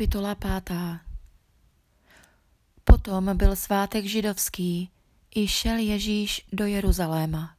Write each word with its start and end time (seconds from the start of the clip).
Kapitola 0.00 0.34
pátá. 0.34 1.00
Potom 2.84 3.36
byl 3.36 3.56
svátek 3.56 4.04
židovský, 4.04 4.90
i 5.34 5.48
šel 5.48 5.76
Ježíš 5.76 6.46
do 6.52 6.66
Jeruzaléma. 6.66 7.54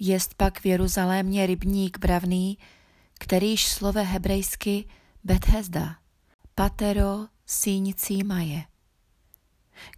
Jest 0.00 0.34
pak 0.34 0.60
v 0.60 0.66
Jeruzalémě 0.66 1.46
rybník 1.46 1.98
bravný, 1.98 2.58
kterýž 3.18 3.68
slove 3.68 4.02
hebrejsky 4.02 4.84
Bethesda, 5.24 5.96
patero 6.54 7.26
síň 7.46 7.94
Címaje, 7.94 8.64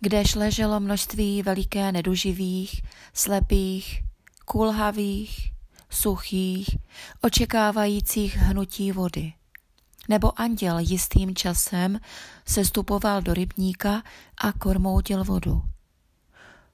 kdež 0.01 0.35
leželo 0.35 0.81
množství 0.81 1.43
veliké 1.43 1.93
neduživých, 1.93 2.83
slepých, 3.15 4.03
kulhavých, 4.45 5.53
suchých, 5.91 6.77
očekávajících 7.21 8.37
hnutí 8.37 8.93
vody 8.93 9.33
nebo 10.11 10.41
anděl 10.41 10.79
jistým 10.79 11.35
časem 11.35 12.01
sestupoval 12.47 13.23
do 13.23 13.35
rybníka 13.35 14.03
a 14.39 14.53
kormoutil 14.53 15.25
vodu. 15.25 15.63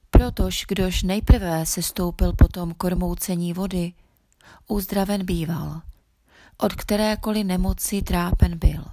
Protož 0.09 0.65
kdož 0.67 1.03
nejprve 1.03 1.65
sestoupil 1.65 2.33
potom 2.33 2.73
kormoucení 2.73 3.53
vody, 3.53 3.93
uzdraven 4.67 5.25
býval, 5.25 5.81
od 6.57 6.73
kterékoliv 6.73 7.45
nemoci 7.45 8.01
trápen 8.01 8.57
byl. 8.57 8.85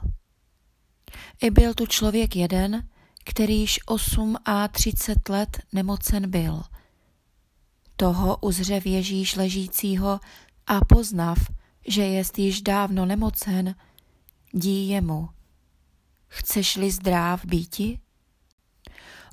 I 1.43 1.51
byl 1.51 1.75
tu 1.75 1.87
člověk 1.87 2.37
jeden, 2.37 2.89
kterýž 3.25 3.81
osm 3.87 4.37
a 4.45 4.69
třicet 4.69 5.29
let 5.29 5.63
nemocen 5.73 6.31
byl. 6.31 6.63
Toho 7.97 8.37
uzřev 8.37 8.87
Ježíš 8.87 9.37
ležícího 9.37 10.21
a 10.67 10.85
poznav, 10.85 11.39
že 11.87 12.03
jest 12.03 12.39
již 12.39 12.63
dávno 12.63 13.07
nemocen, 13.07 13.75
dí 14.55 14.89
jemu, 14.89 15.29
chceš-li 16.29 16.91
zdráv 16.91 17.45
býti? 17.45 18.01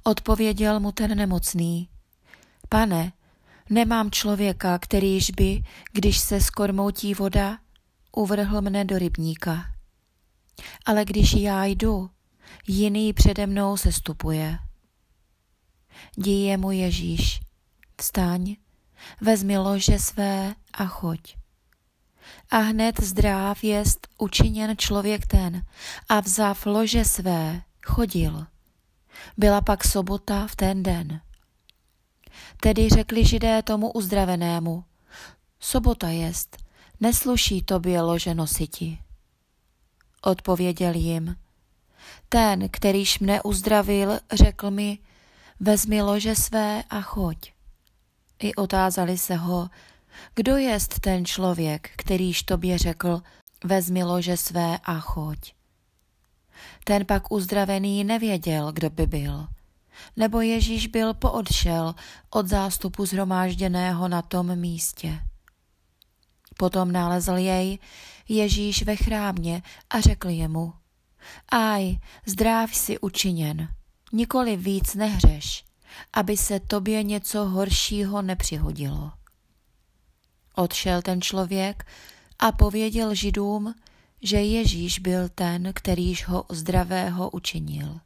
Odpověděl 0.04 0.80
mu 0.80 0.92
ten 0.92 1.18
nemocný, 1.18 1.90
pane, 2.70 3.14
nemám 3.70 4.12
člověka, 4.12 4.80
kterýž 4.80 5.32
by, 5.32 5.64
když 5.92 6.20
se 6.20 6.42
skormoutí 6.42 7.14
voda, 7.14 7.58
uvrhl 8.16 8.62
mne 8.62 8.86
do 8.86 9.00
rybníka. 9.00 9.74
Ale 10.86 11.06
když 11.06 11.34
já 11.34 11.66
jdu, 11.66 12.10
jiný 12.68 13.14
přede 13.14 13.48
mnou 13.48 13.78
se 13.78 13.92
stupuje. 13.92 14.58
Díje 16.16 16.58
mu 16.58 16.72
Ježíš, 16.72 17.42
vstaň, 17.98 18.56
vezmi 19.22 19.58
lože 19.58 20.00
své 20.00 20.56
a 20.74 20.86
choď. 20.86 21.41
A 22.50 22.58
hned 22.58 23.02
zdráv 23.02 23.64
jest 23.64 24.08
učiněn 24.18 24.78
člověk 24.78 25.28
ten 25.28 25.66
a 26.10 26.20
vzav 26.20 26.66
lože 26.66 27.06
své 27.06 27.62
chodil. 27.86 28.46
Byla 29.38 29.62
pak 29.62 29.84
sobota 29.84 30.48
v 30.48 30.56
ten 30.56 30.84
den. 30.84 31.22
Tedy 32.60 32.90
řekli 32.90 33.26
židé 33.26 33.62
tomu 33.62 33.92
uzdravenému, 33.92 34.84
sobota 35.60 36.10
jest, 36.10 36.58
nesluší 37.00 37.62
tobě 37.62 38.02
lože 38.02 38.36
nositi. 38.36 39.00
Odpověděl 40.22 40.96
jim, 40.96 41.36
ten, 42.30 42.70
kterýž 42.70 43.20
mne 43.20 43.42
uzdravil, 43.42 44.20
řekl 44.32 44.72
mi, 44.72 45.00
vezmi 45.60 46.02
lože 46.02 46.36
své 46.36 46.84
a 46.90 47.02
choď. 47.02 47.52
I 48.40 48.56
otázali 48.56 49.18
se 49.18 49.36
ho, 49.36 49.70
kdo 50.36 50.58
jest 50.58 51.00
ten 51.00 51.26
člověk, 51.26 51.90
kterýž 51.96 52.44
tobě 52.44 52.78
řekl, 52.78 53.22
vezmi 53.64 54.04
lože 54.04 54.38
své 54.38 54.80
a 54.84 55.00
choď. 55.00 55.54
Ten 56.84 57.06
pak 57.06 57.32
uzdravený 57.32 58.04
nevěděl, 58.04 58.72
kdo 58.72 58.90
by 58.90 59.08
byl. 59.08 59.48
Nebo 60.18 60.42
Ježíš 60.42 60.88
byl 60.88 61.14
poodšel 61.14 61.96
od 62.30 62.48
zástupu 62.48 63.06
zhromážděného 63.06 64.08
na 64.08 64.22
tom 64.22 64.56
místě. 64.56 65.20
Potom 66.58 66.92
nalezl 66.92 67.36
jej 67.36 67.80
Ježíš 68.30 68.84
ve 68.84 68.96
chrámě 68.96 69.62
a 69.90 70.02
řekl 70.02 70.30
jemu, 70.30 70.74
Aj, 71.50 71.98
zdráv 72.26 72.76
si 72.76 73.00
učiněn, 73.00 73.68
nikoli 74.14 74.58
víc 74.58 74.96
nehřeš, 74.96 75.66
aby 76.14 76.38
se 76.38 76.60
tobě 76.60 77.04
něco 77.04 77.46
horšího 77.46 78.22
nepřihodilo. 78.22 79.12
Odšel 80.56 81.02
ten 81.02 81.22
člověk 81.22 81.86
a 82.40 82.52
pověděl 82.52 83.16
židům, 83.16 83.76
že 84.22 84.38
Ježíš 84.38 85.00
byl 85.00 85.30
ten, 85.30 85.72
kterýž 85.74 86.28
ho 86.28 86.46
zdravého 86.50 87.30
učinil. 87.30 88.00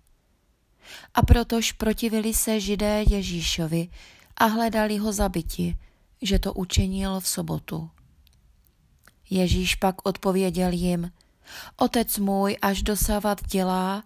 A 1.13 1.21
protož 1.21 1.71
protivili 1.71 2.33
se 2.33 2.59
židé 2.59 3.03
Ježíšovi 3.09 3.89
a 4.37 4.45
hledali 4.45 4.97
ho 4.97 5.13
zabiti, 5.13 5.77
že 6.21 6.39
to 6.39 6.53
učinil 6.53 7.19
v 7.19 7.27
sobotu. 7.27 7.89
Ježíš 9.29 9.75
pak 9.75 10.07
odpověděl 10.07 10.71
jim, 10.71 11.11
Otec 11.77 12.17
můj 12.17 12.57
až 12.61 12.83
dosavat 12.83 13.47
dělá, 13.47 14.03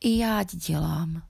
i 0.00 0.18
já 0.18 0.42
dělám. 0.42 1.22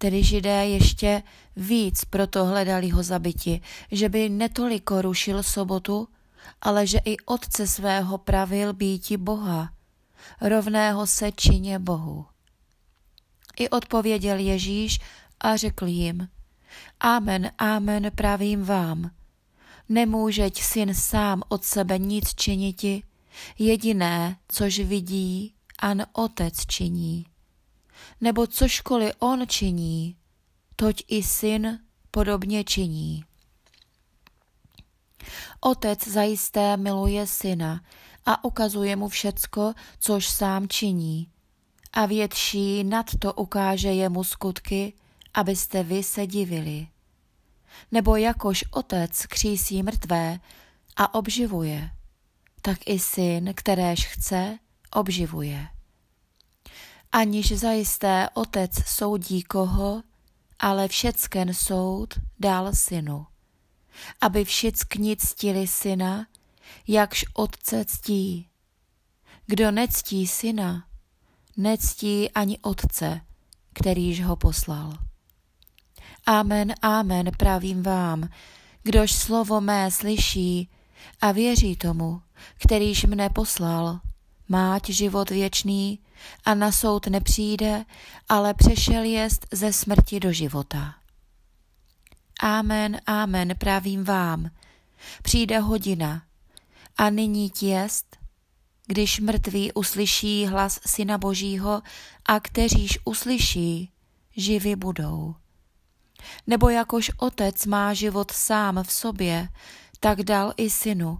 Tedy 0.00 0.24
židé 0.24 0.66
ještě 0.66 1.22
víc 1.56 2.04
proto 2.04 2.44
hledali 2.44 2.88
ho 2.88 3.02
zabiti, 3.02 3.60
že 3.92 4.08
by 4.08 4.28
netoliko 4.28 5.02
rušil 5.02 5.42
sobotu, 5.42 6.08
ale 6.60 6.86
že 6.86 6.98
i 7.04 7.16
otce 7.18 7.66
svého 7.66 8.18
pravil 8.18 8.72
býti 8.72 9.16
Boha, 9.16 9.72
rovného 10.40 11.06
se 11.06 11.32
čině 11.32 11.78
Bohu. 11.78 12.26
I 13.58 13.68
odpověděl 13.68 14.36
Ježíš 14.38 14.98
a 15.40 15.56
řekl 15.56 15.86
jim, 15.86 16.28
Amen, 17.00 17.50
amen, 17.58 18.10
pravím 18.14 18.64
vám. 18.64 19.10
Nemůžeť 19.88 20.62
syn 20.62 20.94
sám 20.94 21.42
od 21.48 21.64
sebe 21.64 21.98
nic 21.98 22.34
činiti, 22.34 23.02
jediné, 23.58 24.36
což 24.48 24.78
vidí, 24.78 25.54
an 25.78 26.06
otec 26.12 26.66
činí 26.66 27.29
nebo 28.20 28.46
cožkoliv 28.46 29.12
on 29.18 29.46
činí, 29.48 30.16
toť 30.76 31.02
i 31.08 31.22
syn 31.22 31.78
podobně 32.10 32.64
činí. 32.64 33.24
Otec 35.60 36.08
zajisté 36.08 36.76
miluje 36.76 37.26
syna 37.26 37.80
a 38.26 38.44
ukazuje 38.44 38.96
mu 38.96 39.08
všecko, 39.08 39.74
což 40.00 40.28
sám 40.28 40.68
činí. 40.68 41.28
A 41.92 42.06
větší 42.06 42.84
nad 42.84 43.06
to 43.18 43.32
ukáže 43.32 43.88
jemu 43.88 44.24
skutky, 44.24 44.92
abyste 45.34 45.82
vy 45.82 46.02
se 46.02 46.26
divili. 46.26 46.88
Nebo 47.92 48.16
jakož 48.16 48.64
otec 48.70 49.26
křísí 49.26 49.82
mrtvé 49.82 50.40
a 50.96 51.14
obživuje, 51.14 51.90
tak 52.62 52.78
i 52.86 52.98
syn, 52.98 53.52
kteréž 53.54 54.06
chce, 54.06 54.58
obživuje 54.90 55.68
aniž 57.12 57.52
zajisté 57.58 58.28
otec 58.34 58.74
soudí 58.86 59.42
koho, 59.42 60.02
ale 60.58 60.88
všecken 60.88 61.54
soud 61.54 62.14
dal 62.38 62.74
synu, 62.74 63.26
aby 64.20 64.44
všichni 64.44 65.16
ctili 65.16 65.66
syna, 65.66 66.26
jakž 66.88 67.24
otce 67.34 67.84
ctí. 67.84 68.48
Kdo 69.46 69.70
nectí 69.70 70.26
syna, 70.26 70.84
nectí 71.56 72.30
ani 72.30 72.58
otce, 72.58 73.20
kterýž 73.72 74.24
ho 74.24 74.36
poslal. 74.36 74.92
Amen, 76.26 76.74
amen, 76.82 77.30
pravím 77.36 77.82
vám, 77.82 78.28
kdož 78.82 79.12
slovo 79.12 79.60
mé 79.60 79.90
slyší 79.90 80.68
a 81.20 81.32
věří 81.32 81.76
tomu, 81.76 82.22
kterýž 82.58 83.04
mne 83.04 83.30
poslal, 83.30 84.00
máť 84.48 84.88
život 84.88 85.30
věčný 85.30 85.98
a 86.44 86.54
na 86.54 86.72
soud 86.72 87.06
nepřijde, 87.06 87.84
ale 88.28 88.54
přešel 88.54 89.02
jest 89.02 89.46
ze 89.52 89.72
smrti 89.72 90.20
do 90.20 90.32
života. 90.32 90.94
Amen, 92.40 93.00
amen, 93.06 93.54
pravím 93.58 94.04
vám, 94.04 94.50
přijde 95.22 95.58
hodina 95.58 96.22
a 96.96 97.10
nyní 97.10 97.52
jest, 97.62 98.16
když 98.86 99.20
mrtví 99.20 99.72
uslyší 99.72 100.46
hlas 100.46 100.80
Syna 100.86 101.18
Božího 101.18 101.82
a 102.26 102.40
kteříž 102.40 102.98
uslyší, 103.04 103.90
živi 104.36 104.76
budou. 104.76 105.34
Nebo 106.46 106.68
jakož 106.68 107.10
otec 107.16 107.66
má 107.66 107.94
život 107.94 108.30
sám 108.30 108.82
v 108.82 108.92
sobě, 108.92 109.48
tak 110.00 110.22
dal 110.22 110.52
i 110.56 110.70
synu, 110.70 111.18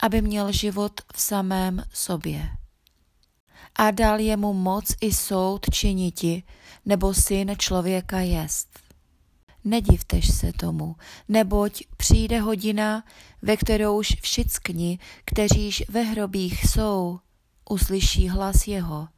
aby 0.00 0.22
měl 0.22 0.52
život 0.52 1.00
v 1.14 1.20
samém 1.20 1.84
sobě 1.92 2.57
a 3.78 3.90
dal 3.90 4.20
jemu 4.20 4.52
moc 4.52 4.94
i 5.00 5.12
soud 5.12 5.66
činiti, 5.72 6.42
nebo 6.86 7.14
syn 7.14 7.54
člověka 7.58 8.20
jest. 8.20 8.78
Nedivtež 9.64 10.34
se 10.34 10.52
tomu, 10.52 10.96
neboť 11.28 11.82
přijde 11.96 12.40
hodina, 12.40 13.04
ve 13.42 13.56
kterouž 13.56 14.16
všichni, 14.20 14.98
kteříž 15.24 15.84
ve 15.88 16.02
hrobích 16.02 16.64
jsou, 16.64 17.18
uslyší 17.70 18.28
hlas 18.28 18.66
jeho 18.66 19.08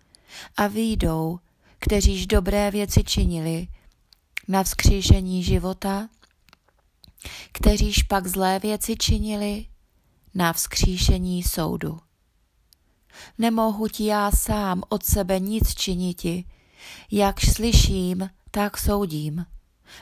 a 0.57 0.67
výjdou, 0.67 1.39
kteříž 1.79 2.27
dobré 2.27 2.71
věci 2.71 3.05
činili, 3.05 3.69
na 4.49 4.63
vzkříšení 4.63 5.45
života, 5.45 6.09
kteříž 7.53 8.03
pak 8.03 8.27
zlé 8.27 8.59
věci 8.59 8.97
činili, 8.97 9.67
na 10.35 10.53
vzkříšení 10.53 11.43
soudu. 11.43 11.99
Nemohu 13.39 13.89
ti 13.89 14.05
já 14.05 14.31
sám 14.31 14.83
od 14.89 15.05
sebe 15.05 15.41
nic 15.41 15.75
činiti, 15.75 16.45
jak 17.11 17.41
slyším, 17.41 18.31
tak 18.51 18.79
soudím, 18.79 19.47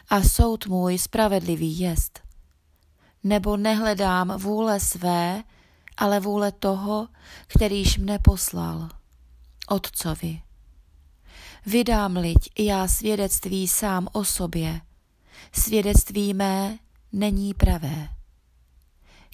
a 0.08 0.22
soud 0.22 0.66
můj 0.66 0.98
spravedlivý 0.98 1.78
jest. 1.78 2.20
Nebo 3.24 3.56
nehledám 3.56 4.38
vůle 4.38 4.80
své, 4.80 5.42
ale 5.96 6.20
vůle 6.20 6.52
toho, 6.52 7.08
kterýž 7.46 7.98
mne 7.98 8.18
poslal, 8.18 8.88
Otcovi. 9.68 10.42
Vydám-liť 11.66 12.50
já 12.58 12.88
svědectví 12.88 13.68
sám 13.68 14.08
o 14.12 14.24
sobě, 14.24 14.80
svědectví 15.52 16.34
mé 16.34 16.78
není 17.12 17.54
pravé. 17.54 18.08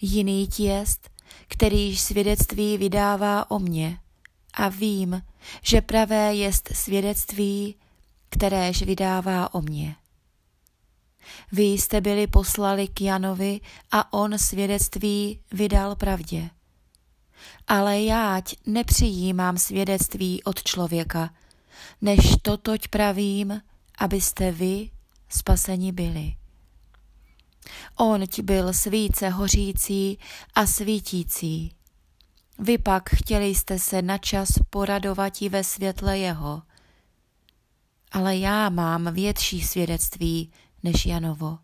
Jiný 0.02 0.48
jest, 0.58 1.10
kterýž 1.48 2.00
svědectví 2.00 2.78
vydává 2.78 3.50
o 3.50 3.58
mně 3.58 3.98
a 4.54 4.68
vím, 4.68 5.22
že 5.62 5.80
pravé 5.80 6.34
jest 6.34 6.68
svědectví, 6.74 7.76
kteréž 8.28 8.82
vydává 8.82 9.54
o 9.54 9.62
mně. 9.62 9.96
Vy 11.52 11.62
jste 11.62 12.00
byli 12.00 12.26
poslali 12.26 12.88
k 12.88 13.00
Janovi 13.00 13.60
a 13.92 14.12
on 14.12 14.38
svědectví 14.38 15.40
vydal 15.52 15.96
pravdě. 15.96 16.50
Ale 17.66 18.02
jáť 18.02 18.54
nepřijímám 18.66 19.58
svědectví 19.58 20.42
od 20.42 20.62
člověka, 20.62 21.30
než 22.00 22.18
totoť 22.42 22.88
pravím, 22.88 23.60
abyste 23.98 24.52
vy 24.52 24.90
spaseni 25.28 25.92
byli. 25.92 26.34
Ti 28.30 28.42
byl 28.42 28.72
svíce 28.72 29.28
hořící 29.28 30.18
a 30.54 30.66
svítící. 30.66 31.74
Vy 32.58 32.78
pak 32.78 33.10
chtěli 33.10 33.46
jste 33.46 33.78
se 33.78 34.02
na 34.02 34.18
čas 34.18 34.48
poradovati 34.70 35.48
ve 35.48 35.64
světle 35.64 36.18
jeho. 36.18 36.62
Ale 38.12 38.36
já 38.36 38.68
mám 38.68 39.14
větší 39.14 39.62
svědectví 39.62 40.52
než 40.82 41.06
Janovo, 41.06 41.58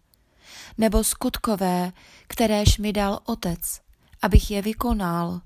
nebo 0.79 1.05
skutkové, 1.05 1.93
kteréž 2.27 2.79
mi 2.79 2.93
dal 2.93 3.21
otec, 3.25 3.81
abych 4.23 4.51
je 4.51 4.63
vykonal. 4.63 5.41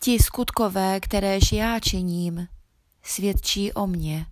Ti 0.00 0.18
skutkové, 0.18 1.00
kteréž 1.00 1.52
já 1.52 1.80
činím, 1.80 2.48
svědčí 3.02 3.72
o 3.72 3.86
mně, 3.86 4.26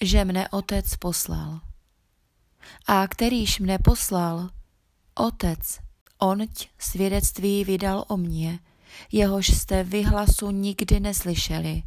že 0.00 0.24
mne 0.24 0.48
otec 0.48 0.96
poslal. 0.96 1.60
A 2.86 3.08
kterýž 3.08 3.58
mne 3.58 3.78
poslal, 3.78 4.50
otec, 5.14 5.78
onť 6.18 6.68
svědectví 6.78 7.64
vydal 7.64 8.04
o 8.08 8.16
mně, 8.16 8.58
jehož 9.12 9.46
jste 9.46 9.84
vyhlasu 9.84 10.50
nikdy 10.50 11.00
neslyšeli, 11.00 11.82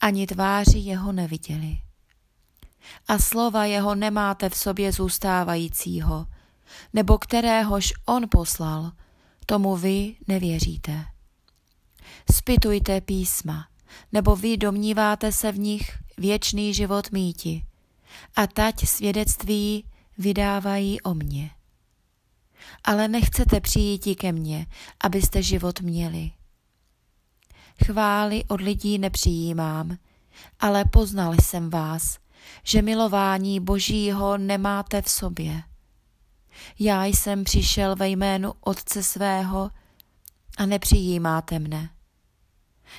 ani 0.00 0.26
tváři 0.26 0.78
jeho 0.78 1.12
neviděli. 1.12 1.78
A 3.08 3.18
slova 3.18 3.64
jeho 3.64 3.94
nemáte 3.94 4.48
v 4.48 4.56
sobě 4.56 4.92
zůstávajícího, 4.92 6.26
nebo 6.92 7.18
kteréhož 7.18 7.92
on 8.06 8.28
poslal, 8.30 8.92
tomu 9.46 9.76
vy 9.76 10.16
nevěříte. 10.28 11.04
Spitujte 12.32 13.00
písma, 13.00 13.66
nebo 14.12 14.36
vy 14.36 14.56
domníváte 14.56 15.32
se 15.32 15.52
v 15.52 15.58
nich 15.58 15.98
věčný 16.18 16.74
život 16.74 17.12
míti, 17.12 17.66
a 18.36 18.46
tať 18.46 18.86
svědectví 18.86 19.84
vydávají 20.20 21.00
o 21.00 21.14
mně. 21.14 21.50
Ale 22.84 23.08
nechcete 23.08 23.60
přijít 23.60 24.18
ke 24.18 24.32
mně, 24.32 24.66
abyste 25.00 25.42
život 25.42 25.80
měli. 25.80 26.30
Chvály 27.84 28.44
od 28.44 28.60
lidí 28.60 28.98
nepřijímám, 28.98 29.96
ale 30.60 30.84
poznal 30.84 31.34
jsem 31.34 31.70
vás, 31.70 32.18
že 32.64 32.82
milování 32.82 33.60
Božího 33.60 34.38
nemáte 34.38 35.02
v 35.02 35.08
sobě. 35.08 35.62
Já 36.78 37.04
jsem 37.04 37.44
přišel 37.44 37.96
ve 37.96 38.08
jménu 38.08 38.52
Otce 38.60 39.02
svého 39.02 39.70
a 40.58 40.66
nepřijímáte 40.66 41.58
mne. 41.58 41.90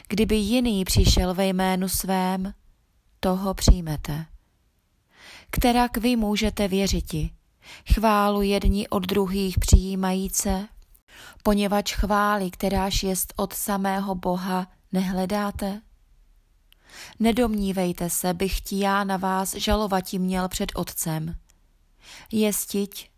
Kdyby 0.08 0.36
jiný 0.36 0.86
přišel 0.86 1.34
ve 1.34 1.48
jménu 1.48 1.90
svém, 1.90 2.54
toho 3.20 3.54
přijmete. 3.54 4.26
Kterak 5.52 5.98
vy 5.98 6.16
můžete 6.16 6.68
věřiti, 6.68 7.30
chválu 7.94 8.42
jedni 8.42 8.88
od 8.88 9.06
druhých 9.06 9.60
přijímajíce, 9.60 10.68
poněvadž 11.44 11.94
chvály, 11.94 12.52
kteráž 12.52 13.04
jest 13.04 13.34
od 13.36 13.54
samého 13.54 14.16
Boha, 14.16 14.68
nehledáte? 14.92 15.82
Nedomnívejte 17.20 18.10
se, 18.10 18.34
bych 18.34 18.62
ti 18.62 18.80
já 18.80 19.04
na 19.04 19.18
vás 19.18 19.56
žalovati 19.56 20.20
měl 20.20 20.50
před 20.50 20.72
Otcem. 20.76 21.36
Jestiť, 22.32 23.12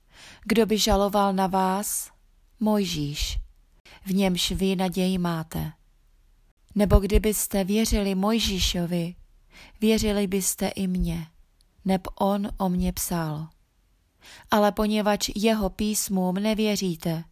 kdo 0.45 0.65
by 0.65 0.77
žaloval 0.77 1.33
na 1.33 1.47
vás? 1.47 2.11
Mojžíš, 2.59 3.39
v 4.05 4.13
němž 4.13 4.51
vy 4.51 4.75
naději 4.75 5.17
máte. 5.17 5.71
Nebo 6.75 6.99
kdybyste 6.99 7.63
věřili 7.63 8.15
Mojžíšovi, 8.15 9.15
věřili 9.81 10.27
byste 10.27 10.67
i 10.67 10.87
mně, 10.87 11.27
neb 11.85 12.07
on 12.15 12.49
o 12.57 12.69
mě 12.69 12.93
psal. 12.93 13.47
Ale 14.51 14.71
poněvadž 14.71 15.29
jeho 15.35 15.69
písmům 15.69 16.35
nevěříte, 16.35 17.23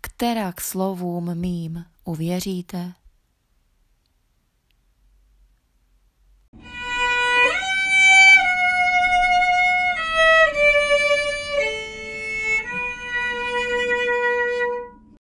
která 0.00 0.52
k 0.52 0.60
slovům 0.60 1.34
mým 1.34 1.84
uvěříte? 2.04 2.92